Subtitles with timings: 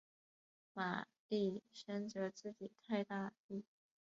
[0.73, 3.63] 玛丽深责自己太大意。